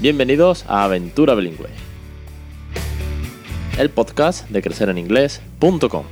[0.00, 1.68] Bienvenidos a Aventura Bilingüe,
[3.78, 6.04] el podcast de crecereninglés.com.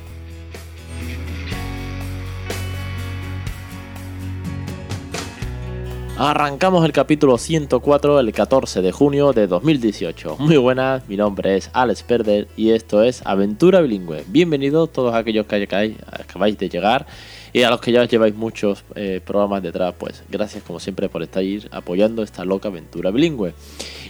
[6.19, 10.35] Arrancamos el capítulo 104 el 14 de junio de 2018.
[10.37, 14.23] Muy buenas, mi nombre es Alex Perder y esto es Aventura Bilingüe.
[14.27, 17.07] Bienvenidos todos aquellos que acabáis de llegar
[17.53, 21.23] y a los que ya lleváis muchos eh, programas detrás, pues gracias como siempre por
[21.23, 23.53] estar ahí apoyando esta loca aventura bilingüe.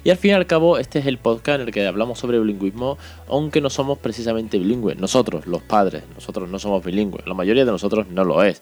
[0.04, 2.40] Y al fin y al cabo, este es el podcast en el que hablamos sobre
[2.40, 2.98] bilingüismo,
[3.28, 4.98] aunque no somos precisamente bilingües.
[4.98, 7.26] Nosotros, los padres, nosotros no somos bilingües.
[7.28, 8.62] La mayoría de nosotros no lo es.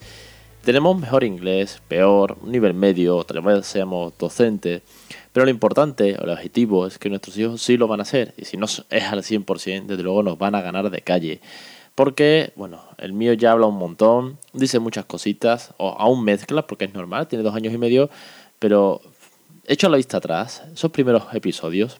[0.63, 4.82] Tenemos mejor inglés, peor, un nivel medio, tal vez seamos docentes,
[5.32, 8.34] pero lo importante, o el objetivo, es que nuestros hijos sí lo van a hacer,
[8.35, 11.40] y si no es al 100%, desde luego nos van a ganar de calle.
[11.98, 16.85] Porque, bueno, el mío ya habla un montón, dice muchas cositas, o aún mezcla, porque
[16.85, 18.12] es normal, tiene dos años y medio,
[18.59, 19.01] pero
[19.65, 21.99] hecho la vista atrás, esos primeros episodios,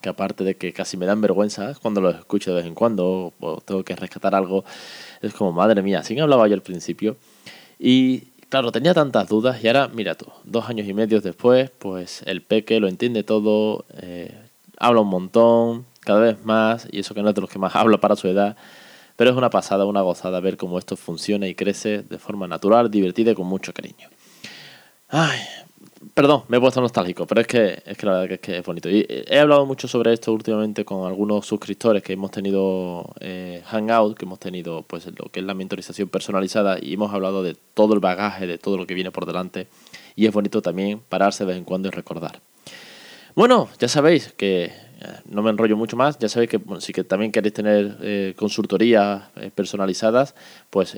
[0.00, 3.32] que aparte de que casi me dan vergüenza cuando los escucho de vez en cuando,
[3.38, 4.64] o tengo que rescatar algo,
[5.20, 7.16] es como, madre mía, así hablaba yo al principio.
[7.78, 12.24] Y claro, tenía tantas dudas y ahora, mira tú, dos años y medio después, pues
[12.26, 14.34] el peque lo entiende todo, eh,
[14.78, 17.76] habla un montón, cada vez más, y eso que no es de los que más
[17.76, 18.56] habla para su edad,
[19.16, 22.90] pero es una pasada, una gozada ver cómo esto funciona y crece de forma natural,
[22.90, 24.08] divertida y con mucho cariño.
[25.08, 25.40] Ay,
[26.14, 28.64] Perdón, me he puesto nostálgico, pero es que, es que la verdad es, que es
[28.64, 28.90] bonito.
[28.90, 34.18] Y he hablado mucho sobre esto últimamente con algunos suscriptores que hemos tenido eh, Hangout,
[34.18, 37.94] que hemos tenido pues lo que es la mentorización personalizada y hemos hablado de todo
[37.94, 39.68] el bagaje, de todo lo que viene por delante.
[40.16, 42.40] Y es bonito también pararse de vez en cuando y recordar.
[43.34, 44.72] Bueno, ya sabéis que eh,
[45.26, 46.18] no me enrollo mucho más.
[46.18, 50.34] Ya sabéis que si que también queréis tener eh, consultorías personalizadas,
[50.70, 50.96] pues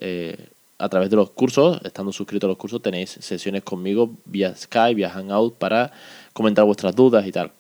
[0.79, 4.95] a través de los cursos, estando suscritos a los cursos, tenéis sesiones conmigo vía Skype,
[4.95, 5.93] vía Hangout para
[6.33, 7.53] comentar vuestras dudas y tal.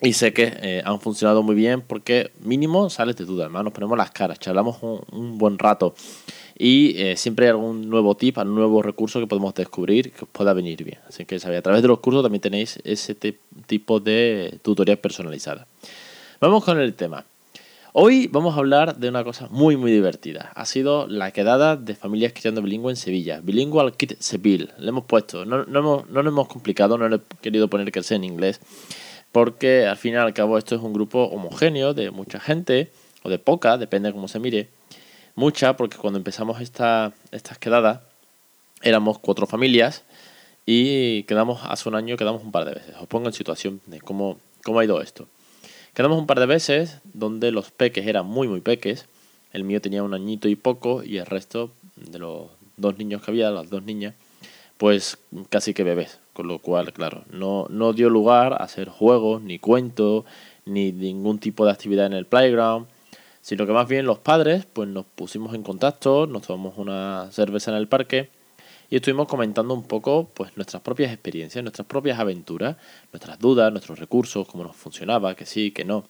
[0.00, 3.72] Y sé que eh, han funcionado muy bien porque mínimo sales de dudas, además nos
[3.72, 5.94] ponemos las caras, charlamos un, buen rato
[6.58, 10.30] y eh, siempre hay algún nuevo tip, algún nuevo recurso que podemos descubrir que os
[10.30, 10.98] pueda venir bien.
[11.06, 15.66] Así que a través de los cursos también tenéis ese tipo de tutorías personalizadas.
[16.40, 17.24] Vamos con el tema.
[17.92, 20.52] Hoy vamos a hablar de una cosa muy muy divertida.
[20.54, 23.40] Ha sido la quedada de familias criando bilingüe en Sevilla.
[23.42, 24.68] Bilingual Kit Seville.
[24.78, 27.92] Le hemos puesto, no, no, hemos, no lo hemos complicado, no le he querido poner
[27.92, 28.60] que sea en inglés.
[29.32, 32.90] Porque al fin y al cabo esto es un grupo homogéneo de mucha gente,
[33.22, 34.68] o de poca, depende de cómo se mire.
[35.36, 38.00] Mucha, porque cuando empezamos esta, estas quedadas
[38.80, 40.02] éramos cuatro familias
[40.64, 42.96] y quedamos hace un año, quedamos un par de veces.
[42.98, 45.28] Os pongo en situación de cómo, cómo ha ido esto.
[45.92, 49.04] Quedamos un par de veces donde los peques eran muy, muy peques.
[49.52, 52.46] El mío tenía un añito y poco y el resto de los
[52.78, 54.14] dos niños que había, las dos niñas,
[54.78, 55.18] pues
[55.50, 56.18] casi que bebés.
[56.32, 60.24] Con lo cual, claro, no, no dio lugar a hacer juegos, ni cuentos,
[60.64, 62.86] ni ningún tipo de actividad en el playground,
[63.46, 67.70] sino que más bien los padres pues nos pusimos en contacto, nos tomamos una cerveza
[67.70, 68.28] en el parque
[68.90, 72.76] y estuvimos comentando un poco pues nuestras propias experiencias, nuestras propias aventuras,
[73.12, 76.08] nuestras dudas, nuestros recursos, cómo nos funcionaba, que sí, que no.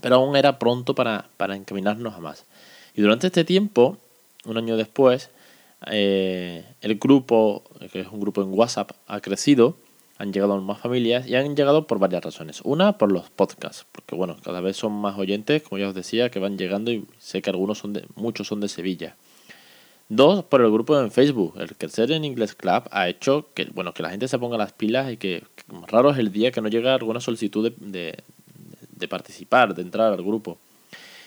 [0.00, 2.46] Pero aún era pronto para, encaminarnos a más.
[2.94, 3.98] Y durante este tiempo,
[4.46, 5.28] un año después,
[5.88, 9.76] eh, el grupo, que es un grupo en WhatsApp, ha crecido,
[10.18, 12.60] han llegado más familias y han llegado por varias razones.
[12.64, 16.30] Una, por los podcasts, porque bueno, cada vez son más oyentes, como ya os decía,
[16.30, 19.16] que van llegando y sé que algunos son de, muchos son de Sevilla.
[20.08, 21.54] Dos, por el grupo en Facebook.
[21.58, 24.72] El Crecer en Inglés Club ha hecho que, bueno, que la gente se ponga las
[24.72, 25.42] pilas y que,
[25.88, 28.14] raro es el día que no llega alguna solicitud de,
[28.92, 30.58] de, participar, de entrar al grupo.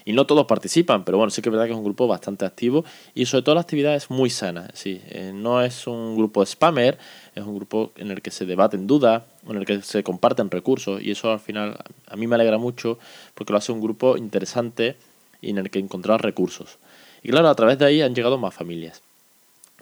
[0.05, 2.45] Y no todos participan, pero bueno, sí que es verdad que es un grupo bastante
[2.45, 4.69] activo y sobre todo la actividad es muy sana.
[4.73, 6.97] Sí, eh, no es un grupo spammer,
[7.39, 11.01] es un grupo en el que se debaten dudas, en el que se comparten recursos
[11.01, 11.77] y eso al final
[12.07, 12.99] a mí me alegra mucho
[13.33, 14.95] porque lo hace un grupo interesante
[15.41, 16.77] y en el que encontrar recursos.
[17.23, 19.01] Y claro, a través de ahí han llegado más familias.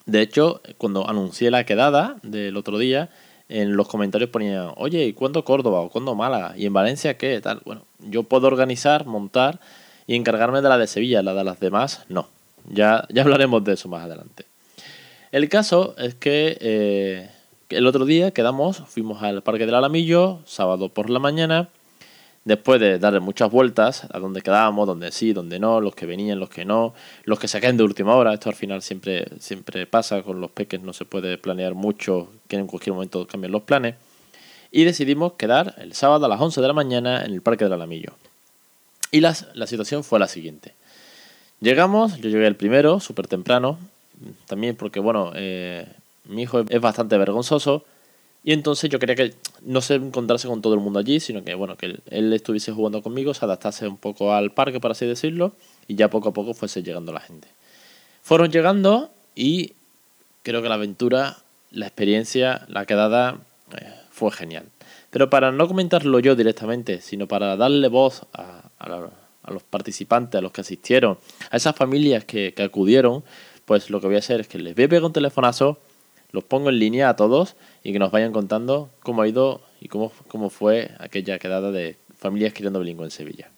[0.06, 3.10] De hecho, cuando anuncié la quedada del otro día,
[3.50, 6.54] en los comentarios ponían, oye, ¿y cuándo Córdoba o cuándo Málaga?
[6.58, 7.40] ¿Y en Valencia qué?
[7.42, 7.62] Tal.
[7.66, 9.60] Bueno, yo puedo organizar, montar
[10.06, 12.28] y encargarme de la de Sevilla, la de las demás, no.
[12.70, 14.46] Ya, ya hablaremos de eso más adelante.
[15.32, 17.30] El caso es que eh,
[17.70, 21.70] el otro día quedamos, fuimos al Parque del Alamillo, sábado por la mañana,
[22.48, 26.40] Después de darle muchas vueltas a donde quedábamos, donde sí, donde no, los que venían,
[26.40, 26.94] los que no,
[27.26, 30.50] los que se caen de última hora, esto al final siempre, siempre pasa con los
[30.52, 33.96] peques, no se puede planear mucho, que en cualquier momento cambien los planes.
[34.72, 37.74] Y decidimos quedar el sábado a las 11 de la mañana en el Parque del
[37.74, 38.14] Alamillo.
[39.12, 40.74] Y la, la situación fue la siguiente.
[41.60, 43.78] Llegamos, yo llegué el primero, súper temprano,
[44.46, 45.86] también porque, bueno, eh,
[46.28, 47.86] mi hijo es bastante vergonzoso
[48.44, 51.54] Y entonces yo quería que no se encontrase con todo el mundo allí, sino que
[51.56, 55.54] bueno, que él, estuviese jugando conmigo, se adaptase un poco al parque, por así decirlo,
[55.88, 57.48] y ya poco a poco fuese llegando la gente.
[58.22, 59.74] Fueron llegando y
[60.44, 61.38] creo que la aventura,
[61.72, 63.38] la experiencia, la quedada
[63.78, 64.66] eh, fue genial.
[65.10, 68.70] Pero para no comentarlo yo directamente, sino para darle voz a,
[69.50, 71.18] los participantes, a los que asistieron,
[71.50, 73.24] a esas familias que, que acudieron,
[73.66, 75.80] pues lo que voy a hacer es que les voy a pegar un telefonazo
[76.32, 79.88] los pongo en línea a todos y que nos vayan contando cómo ha ido y
[79.88, 83.52] cómo, cómo fue aquella quedada de familias criando bilingüe en Sevilla.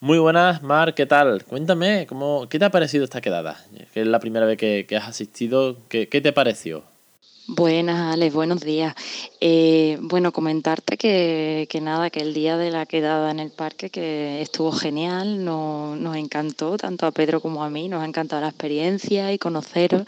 [0.00, 1.44] Muy buenas, Mar, ¿qué tal?
[1.44, 3.64] Cuéntame, ¿cómo, ¿qué te ha parecido esta quedada?
[3.94, 6.82] Que es la primera vez que, has asistido, ¿qué, ¿qué te pareció?
[7.54, 8.94] Buenas, Alex, buenos días.
[9.38, 13.90] Eh, bueno, comentarte que, que, nada, que el día de la quedada en el parque
[13.90, 18.40] que estuvo genial, no, nos encantó, tanto a Pedro como a mí, nos ha encantado
[18.40, 20.04] la experiencia y conoceros.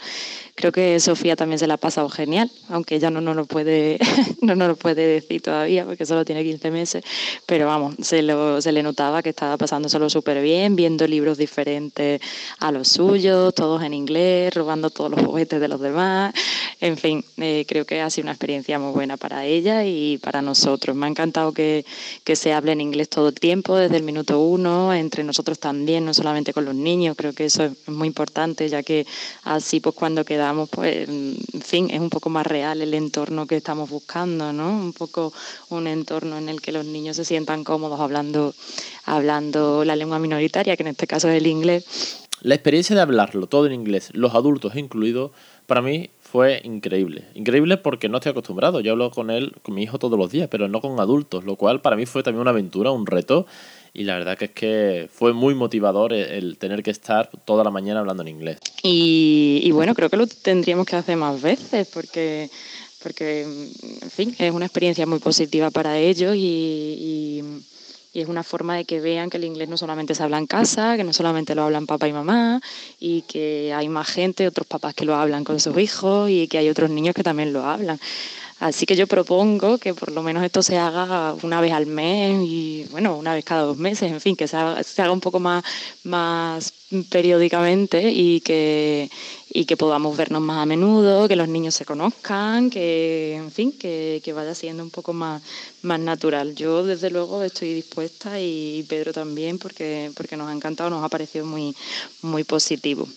[0.55, 3.99] Creo que Sofía también se la ha pasado genial, aunque ella no nos lo puede,
[4.41, 7.03] no nos lo puede decir todavía porque solo tiene 15 meses,
[7.45, 12.21] pero vamos, se, lo, se le notaba que estaba pasándoselo súper bien, viendo libros diferentes
[12.57, 16.33] a los suyos, todos en inglés, robando todos los juguetes de los demás,
[16.85, 20.43] en fin, eh, creo que ha sido una experiencia muy buena para ella y para
[20.43, 20.95] nosotros.
[20.95, 21.83] Me ha encantado que,
[22.23, 26.05] que se hable en inglés todo el tiempo, desde el minuto uno, entre nosotros también,
[26.05, 27.15] no solamente con los niños.
[27.17, 29.07] Creo que eso es muy importante, ya que
[29.43, 33.57] así pues cuando quedamos, pues, en fin, es un poco más real el entorno que
[33.57, 34.69] estamos buscando, ¿no?
[34.69, 35.33] Un poco
[35.69, 38.53] un entorno en el que los niños se sientan cómodos hablando,
[39.05, 42.21] hablando la lengua minoritaria, que en este caso es el inglés.
[42.41, 45.31] La experiencia de hablarlo todo en inglés, los adultos incluidos,
[45.65, 47.23] para mí fue increíble.
[47.33, 48.81] Increíble porque no estoy acostumbrado.
[48.81, 51.55] Yo hablo con él, con mi hijo todos los días, pero no con adultos, lo
[51.55, 53.45] cual para mí fue también una aventura, un reto.
[53.93, 57.71] Y la verdad que es que fue muy motivador el, tener que estar toda la
[57.71, 58.57] mañana hablando en inglés.
[58.83, 62.49] Y, bueno, creo que lo tendríamos que hacer más veces porque
[63.01, 67.43] porque, en fin, es una experiencia muy positiva para ellos y y
[68.21, 70.97] es una forma de que vean que el inglés no solamente se habla en casa,
[70.97, 72.61] que no solamente lo hablan papá y mamá,
[72.99, 76.57] y que hay más gente, otros papás que lo hablan con sus hijos y que
[76.57, 77.99] hay otros niños que también lo hablan.
[78.59, 82.41] Así que yo propongo que por lo menos esto se haga una vez al mes
[82.41, 85.63] y, bueno, una vez cada dos meses, en fin, que se haga, un poco más,
[86.03, 86.71] más
[87.09, 89.09] periódicamente y que,
[89.49, 93.71] y que podamos vernos más a menudo, que los niños se conozcan, que, en fin,
[93.71, 95.41] que, que vaya siendo un poco más,
[95.81, 96.55] más natural.
[96.55, 101.09] Yo, desde luego, estoy dispuesta y Pedro también porque, porque nos ha encantado, nos ha
[101.09, 101.75] parecido muy,
[102.21, 103.07] muy positivo.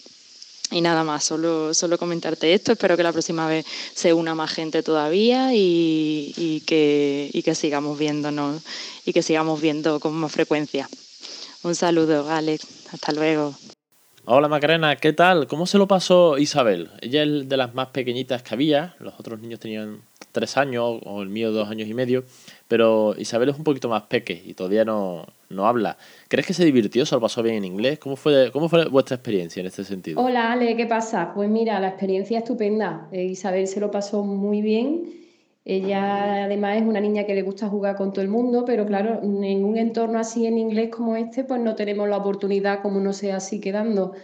[0.70, 2.72] Y nada más, solo, solo comentarte esto.
[2.72, 7.98] Espero que la próxima vez se una más gente todavía y, que, y que sigamos
[7.98, 8.62] viéndonos
[9.06, 10.88] y que sigamos viendo con más frecuencia.
[11.62, 12.77] Un saludo, Alex.
[12.92, 13.54] Hasta luego.
[14.24, 15.46] Hola Macarena, ¿qué tal?
[15.46, 16.90] ¿Cómo se lo pasó Isabel?
[17.00, 18.94] Ella es de las más pequeñitas que había.
[18.98, 20.02] Los otros niños tenían
[20.32, 22.24] tres años o el mío dos años y medio.
[22.68, 25.96] Pero Isabel es un poquito más peque y todavía no, no habla.
[26.28, 27.06] ¿Crees que se divirtió?
[27.06, 27.98] ¿Se lo pasó bien en inglés?
[27.98, 30.20] ¿Cómo fue, ¿Cómo fue vuestra experiencia en este sentido?
[30.20, 31.32] Hola Ale, ¿qué pasa?
[31.34, 33.08] Pues mira, la experiencia estupenda.
[33.12, 35.27] Eh, Isabel se lo pasó muy bien.
[35.68, 39.20] Ella además es una niña que le gusta jugar con todo el mundo, pero claro,
[39.22, 43.12] en un entorno así en inglés como este, pues no tenemos la oportunidad como no
[43.12, 44.14] sea así quedando.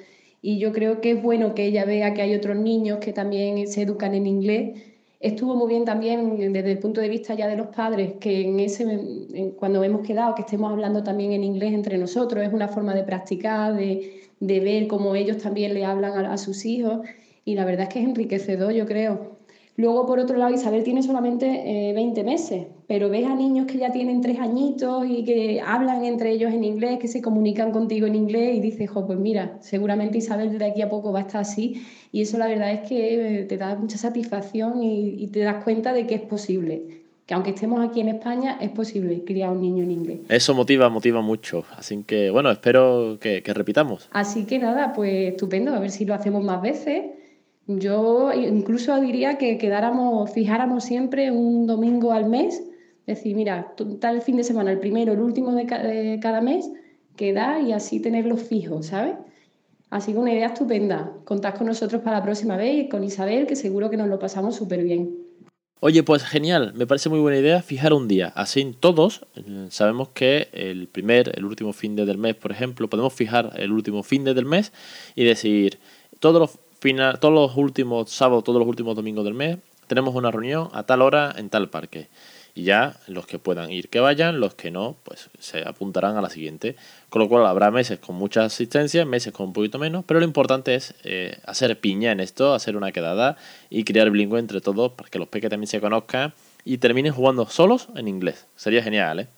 [0.43, 3.67] Y yo creo que es bueno que ella vea que hay otros niños que también
[3.69, 4.83] se educan en inglés
[5.25, 8.61] Estuvo muy bien también desde el punto de vista ya de los padres, que en
[8.61, 12.95] ese, cuando hemos quedado, que estemos hablando también en inglés entre nosotros, es una forma
[12.95, 17.07] de practicar, de, ver cómo ellos también le hablan a, sus hijos
[17.43, 19.34] y la verdad es que es enriquecedor, yo creo.
[19.77, 23.79] Luego, por otro lado, Isabel tiene solamente 20 eh, meses, pero ves a niños que
[23.79, 28.07] ya tienen tres añitos y que hablan entre ellos en inglés, que se comunican contigo
[28.07, 31.23] en inglés y dices, jo, pues mira, seguramente Isabel de aquí a poco va a
[31.23, 31.85] estar así.
[32.13, 35.93] Y eso la verdad es que eh, te da mucha satisfacción y, te das cuenta
[35.93, 37.03] de que es posible.
[37.27, 40.19] Que aunque estemos aquí en España, es posible criar un niño en inglés.
[40.29, 41.65] Eso motiva, motiva mucho.
[41.77, 44.09] Así que, bueno, espero que, que repitamos.
[44.13, 47.14] Así que nada, pues estupendo, a ver si lo hacemos más veces
[47.67, 52.63] yo incluso diría que quedáramos, fijáramos siempre un domingo al mes,
[53.07, 56.71] decir, mira, tal fin de semana, el primero, el último de, cada mes,
[57.17, 59.15] quedar y así tenerlo fijo, ¿sabes?
[59.91, 61.13] Así que una idea estupenda.
[61.25, 64.19] Contad con nosotros para la próxima vez y con Isabel, que seguro que nos lo
[64.19, 65.25] pasamos súper bien.
[65.81, 68.33] Oye, pues genial, me parece muy buena idea fijar un día.
[68.35, 72.89] Así todos eh, sabemos que el primer, el último fin de del mes, por ejemplo,
[72.89, 74.73] podemos fijar el último fin de del mes
[75.15, 75.79] y decir,
[76.21, 76.59] todos los
[76.93, 81.03] todos los últimos sábados, todos los últimos domingos del mes, tenemos una reunión a tal
[81.03, 82.09] hora en tal parque.
[82.57, 86.23] Y ya los que puedan ir que vayan, los que no, pues se apuntarán a
[86.23, 86.77] la siguiente.
[87.09, 90.27] Con lo cual habrá meses con mucha asistencia, meses con un poquito menos, pero lo
[90.27, 93.37] importante es eh, hacer piña en esto, hacer una quedada
[93.71, 96.33] y crear bilingüe entre todos para que los peques también se conozcan
[96.65, 98.47] y terminen jugando solos en inglés.
[98.55, 99.29] Sería genial, ¿eh?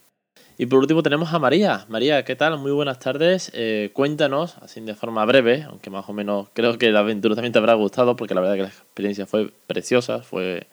[0.58, 1.84] Y por último tenemos a María.
[1.88, 2.58] María, ¿qué tal?
[2.58, 3.50] Muy buenas tardes.
[3.52, 7.52] Eh, cuéntanos, así de forma breve, aunque más o menos creo que la aventura también
[7.52, 10.66] te habrá gustado, porque la verdad que la experiencia fue preciosa, fue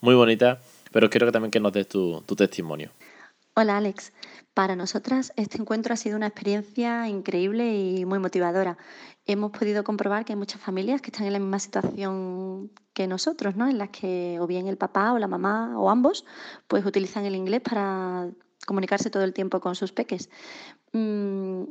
[0.00, 0.60] muy bonita,
[0.92, 2.90] pero quiero que también que nos des tu, tu testimonio.
[3.56, 4.12] Hola Alex,
[4.52, 8.78] para nosotras este encuentro ha sido una experiencia increíble y muy motivadora.
[9.26, 13.56] Hemos podido comprobar que hay muchas familias que están en la misma situación que nosotros,
[13.56, 13.68] ¿no?
[13.68, 16.24] En las que o bien el papá o la mamá o ambos
[16.68, 18.28] pues utilizan el inglés para
[18.66, 20.30] comunicarse todo el tiempo con sus peques.
[20.92, 21.64] Mm,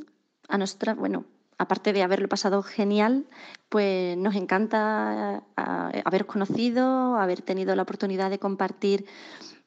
[0.49, 1.25] a bueno,
[1.57, 3.25] aparte de haberlo pasado genial,
[3.69, 9.05] pues nos encanta haber conocido, haber tenido la oportunidad de compartir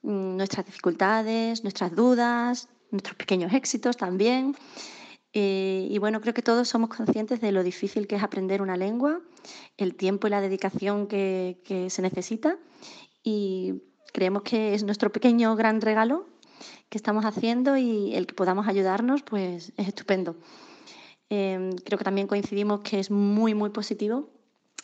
[0.03, 4.57] mm, nuestras dificultades, nuestras dudas, nuestros pequeños éxitos también.
[5.33, 8.77] Eh, y bueno, creo que todos somos conscientes de lo difícil que es aprender una
[8.77, 9.21] lengua,
[9.77, 12.57] el tiempo y la dedicación que, que se necesita.
[13.23, 16.27] Y creemos que es nuestro pequeño gran regalo
[16.89, 20.37] que estamos haciendo y el que podamos ayudarnos, pues es estupendo.
[21.29, 24.29] Em, creo que también coincidimos que es muy, muy positivo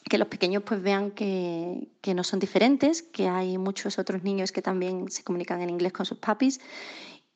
[0.09, 4.51] que los pequeños pues vean que, que, no son diferentes, que hay muchos otros niños
[4.53, 6.61] que también se comunican en inglés con sus papis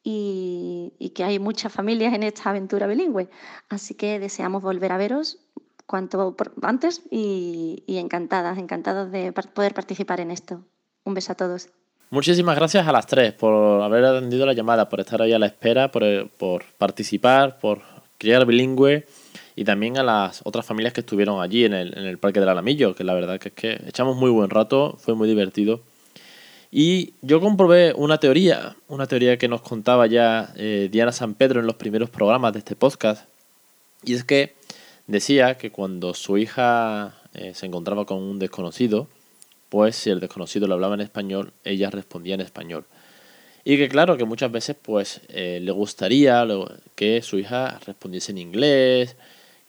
[0.02, 3.28] y, y que hay muchas familias en esta aventura bilingüe.
[3.68, 5.38] Así que deseamos volver a veros
[5.86, 10.64] cuanto antes y, y encantadas, encantados de poder participar en esto.
[11.04, 11.70] Un beso a todos.
[12.10, 15.46] Muchísimas gracias a las tres por haber atendido la llamada, por estar ahí a la
[15.46, 17.80] espera, por, por participar, por
[18.18, 19.04] criar bilingüe
[19.56, 22.50] y también a las otras familias que estuvieron allí en el, en el Parque del
[22.50, 25.80] Alamillo, que la verdad que es que echamos muy buen rato, fue muy divertido.
[26.70, 31.58] Y yo comprobé una teoría, una teoría que nos contaba ya eh, Diana San Pedro
[31.58, 33.26] en los primeros programas de este podcast,
[34.04, 34.54] y es que
[35.06, 39.08] decía que cuando su hija eh, se encontraba con un desconocido,
[39.68, 42.84] pues si el desconocido le hablaba en español, ella respondía en español.
[43.64, 46.46] Y que claro, que muchas veces pues eh, le gustaría
[46.94, 49.16] que su hija respondiese en inglés,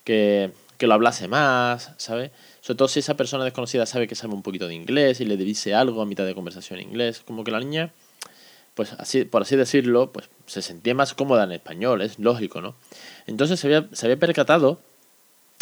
[0.04, 2.30] que, que lo hablase más, ¿sabes?
[2.60, 5.36] Sobre todo si esa persona desconocida sabe que sabe un poquito de inglés y le
[5.36, 7.90] dice algo a mitad de conversación en inglés, como que la niña,
[8.74, 12.76] pues así, por así decirlo, pues se sentía más cómoda en español, es lógico, ¿no?
[13.26, 14.80] Entonces se había, se había percatado,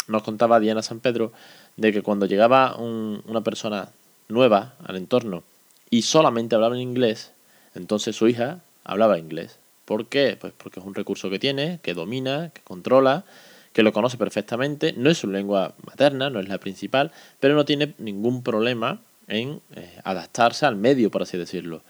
[0.07, 1.33] nos contaba Diana San Pedro,
[1.75, 3.89] de que cuando llegaba un, una persona
[4.27, 5.43] nueva al entorno
[5.89, 7.31] y solamente hablaba en inglés,
[7.75, 9.59] entonces su hija hablaba inglés.
[9.85, 10.37] ¿Por qué?
[10.39, 13.23] Pues porque es un recurso que tiene, que domina, que controla,
[13.71, 17.63] que lo conoce perfectamente, no es su lengua materna, no es la principal, pero no
[17.63, 21.83] tiene ningún problema en eh, adaptarse al medio, por así decirlo.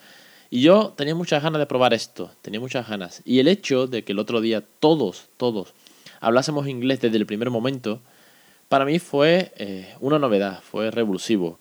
[0.49, 3.21] Y yo tenía muchas ganas de probar esto, tenía muchas ganas.
[3.25, 5.73] Y el hecho de que el otro día todos, todos,
[6.19, 7.99] hablásemos inglés desde el primer momento,
[8.69, 11.57] para mí fue eh, una novedad, fue revulsivo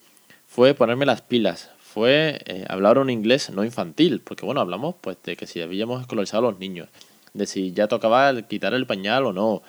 [0.57, 5.19] fue ponerme las pilas, fue eh, hablar un inglés no infantil, porque bueno, hablamos pues
[5.23, 6.89] de que si habíamos escolarizado a los niños,
[7.35, 9.63] de si ya tocaba quitar el pañal o no,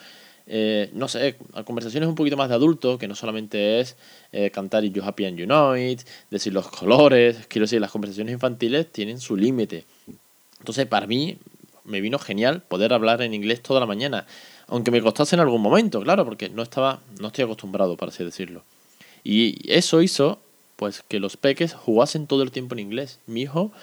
[0.45, 3.97] eh, no sé, conversaciones un poquito más de adulto, que no solamente es
[4.31, 8.31] eh, cantar You Happy and You Know It, decir los colores, quiero decir, las conversaciones
[8.31, 9.83] infantiles tienen su límite.
[10.59, 11.37] Entonces, para mí,
[11.83, 14.25] me vino genial poder hablar en inglés toda la mañana,
[14.67, 18.23] aunque me costase en algún momento, claro, porque no estaba, no estoy acostumbrado, para así
[18.23, 18.63] decirlo.
[19.25, 20.39] Y eso hizo
[20.77, 23.19] pues que los peques jugasen todo el tiempo en inglés.
[23.25, 23.73] Mi hijo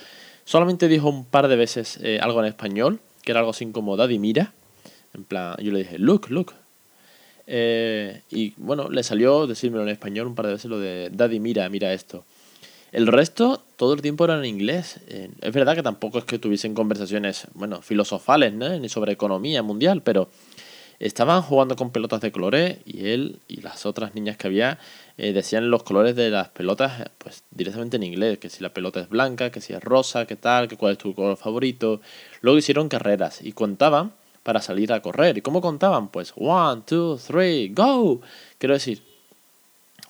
[0.47, 3.97] solamente dijo un par de veces eh, algo en español, que era algo así como
[3.97, 4.55] Daddy mira.
[5.13, 6.55] En plan, yo le dije, look, look.
[7.47, 11.41] Eh, y bueno, le salió decírmelo en español un par de veces lo de Daddy
[11.41, 12.25] mira, mira esto.
[12.91, 15.01] El resto, todo el tiempo era en inglés.
[15.09, 18.55] Es verdad que tampoco es que tuviesen conversaciones, bueno, filosofales.
[18.55, 20.29] Ni sobre economía mundial, pero
[20.99, 24.79] estaban jugando con pelotas de colores y él y las otras niñas que había
[25.17, 29.01] eh, decían los colores de las pelotas pues directamente en inglés, que si la pelota
[29.01, 32.01] es blanca, que si es rosa, qué tal, que cuál es tu color favorito.
[32.41, 35.37] Luego hicieron carreras y contaban para salir a correr.
[35.39, 36.09] ¿Y cómo contaban?
[36.09, 38.21] Pues one, two, three, go.
[38.59, 39.03] Quiero decir,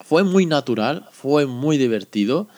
[0.01, 2.49] fue muy natural, fue muy divertido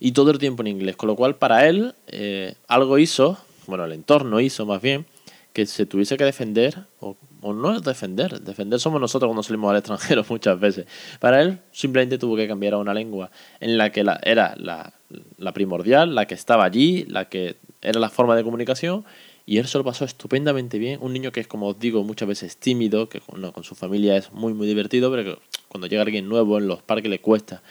[0.00, 0.96] y todo el tiempo en inglés.
[0.96, 5.06] Con lo cual para él eh, algo hizo, bueno, el entorno hizo más bien,
[5.52, 9.70] que se tuviese que defender o o no es defender, defender somos nosotros cuando salimos
[9.70, 10.86] al extranjero muchas veces.
[11.20, 14.94] Para él simplemente tuvo que cambiar a una lengua en la que la, era la,
[15.36, 19.04] la, primordial, la que estaba allí, la que era la forma de comunicación,
[19.44, 20.98] y él se lo pasó estupendamente bien.
[21.02, 24.16] Un niño que es, como os digo, muchas veces tímido, que con, con su familia
[24.16, 27.62] es muy, muy divertido, pero que cuando llega alguien nuevo en los parques le cuesta.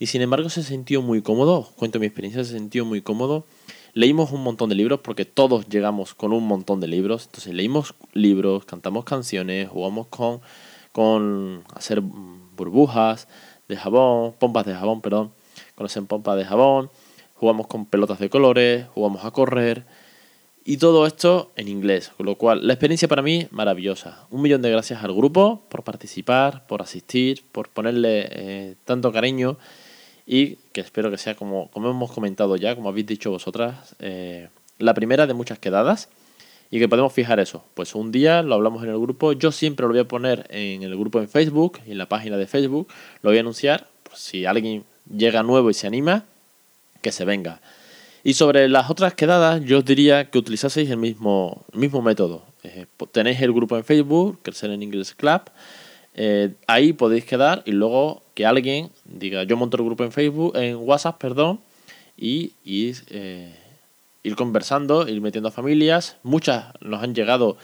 [0.00, 3.46] Y sin embargo se sintió muy cómodo, cuento mi experiencia, se sintió muy cómodo
[3.94, 7.26] leímos un montón de libros porque todos llegamos con un montón de libros.
[7.26, 10.40] Entonces leímos libros, cantamos canciones, jugamos con,
[10.92, 13.28] con hacer burbujas
[13.68, 15.32] de jabón, pompas de jabón, perdón,
[15.74, 16.90] conocen pompas de jabón,
[17.34, 19.84] jugamos con pelotas de colores, jugamos a correr
[20.64, 24.26] y todo esto en inglés, con lo cual la experiencia para mí maravillosa.
[24.30, 29.58] Un millón de gracias al grupo por participar, por asistir, por ponerle eh, tanto cariño
[30.26, 34.48] y que espero que sea como, como hemos comentado ya, como habéis dicho vosotras, eh,
[34.78, 36.08] la primera de muchas quedadas
[36.70, 37.64] y que podemos fijar eso.
[37.74, 40.82] Pues un día lo hablamos en el grupo, yo siempre lo voy a poner en
[40.82, 42.88] el grupo en Facebook en la página de Facebook,
[43.22, 46.24] lo voy a anunciar, por si alguien llega nuevo y se anima,
[47.02, 47.60] que se venga.
[48.24, 52.44] Y sobre las otras quedadas, yo os diría que utilizaseis el mismo, mismo método.
[52.62, 55.42] Eh, tenéis el grupo en Facebook, Crecer en Inglés Club.
[56.14, 60.56] Eh, ahí podéis quedar y luego que alguien diga, yo monto el grupo en Facebook,
[60.56, 61.60] en WhatsApp, perdón,
[62.16, 62.52] y,
[63.10, 63.54] eh,
[64.22, 66.16] ir conversando, ir metiendo a familias.
[66.22, 67.56] Muchas nos han llegado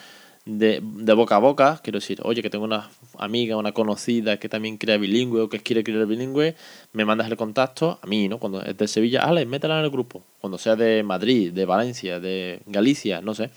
[0.45, 4.49] de, de, boca a boca, quiero decir, oye, que tengo una amiga, una conocida que
[4.49, 6.57] también crea bilingüe o que quiere crear bilingüe,
[6.93, 8.39] me mandas el contacto, a mí, ¿no?
[8.39, 10.25] Cuando es de Sevilla, ale, métela en el grupo.
[10.41, 13.51] Cuando sea de Madrid, de Valencia, de Galicia, no sé,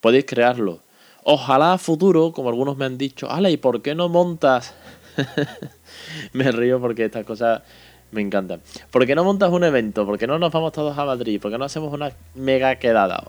[0.00, 0.80] podéis crearlo.
[1.22, 4.74] Ojalá a futuro, como algunos me han dicho, ale, ¿y por qué no montas?
[6.32, 7.62] me río porque estas cosas
[8.12, 8.60] me encantan.
[8.90, 10.06] ¿Por qué no montas un evento?
[10.06, 11.40] ¿Por qué no nos vamos todos a Madrid?
[11.40, 13.22] ¿Por qué no hacemos una mega quedada?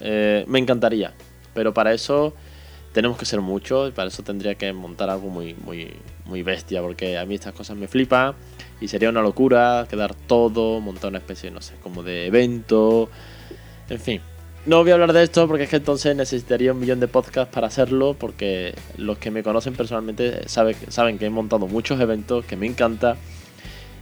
[0.00, 1.12] Eh, me encantaría.
[1.54, 2.34] Pero para eso
[2.92, 6.80] tenemos que ser muchos y para eso tendría que montar algo muy, muy, muy bestia,
[6.82, 8.34] porque a mí estas cosas me flipan
[8.80, 13.08] y sería una locura quedar todo, montar una especie, no sé, como de evento,
[13.88, 14.20] en fin.
[14.64, 17.52] No voy a hablar de esto porque es que entonces necesitaría un millón de podcasts
[17.52, 22.56] para hacerlo, porque los que me conocen personalmente saben, que he montado muchos eventos, que
[22.56, 23.16] me encanta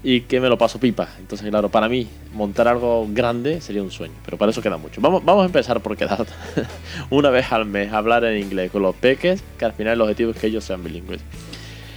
[0.03, 1.09] y que me lo paso pipa.
[1.19, 5.01] Entonces, claro, para mí montar algo grande sería un sueño, pero para eso queda mucho.
[5.01, 6.27] Vamos, vamos a empezar por quedar
[7.11, 10.33] una vez al mes, hablar en inglés con los peques, que al final el objetivo
[10.33, 11.23] es que ellos sean bilingües.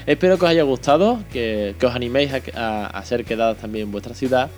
[0.06, 4.50] Espero que os haya gustado, que, os animéis a, hacer quedadas también en vuestra ciudad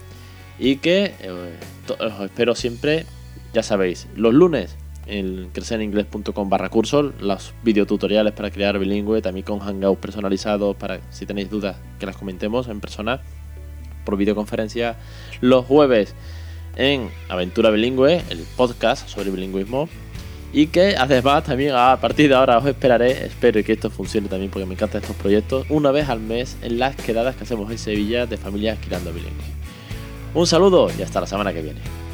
[0.60, 3.06] y que eh, os espero siempre,
[3.56, 4.76] ya sabéis, los lunes
[5.08, 11.26] en crecereningles.com barra curso, los videotutoriales para crear bilingüe, también con hangouts personalizados para si
[11.26, 13.22] tenéis dudas que las comentemos en persona
[14.04, 14.98] por videoconferencia
[15.40, 16.14] los jueves
[16.76, 19.88] en Aventura Bilingüe, el podcast sobre bilingüismo.
[20.52, 24.52] Y que además también a partir de ahora os esperaré, espero que esto funcione también
[24.52, 27.78] porque me encantan estos proyectos, una vez al mes en las quedadas que hacemos en
[27.78, 29.46] Sevilla de familias creando bilingüe.
[30.34, 32.05] Un saludo y hasta la semana que viene.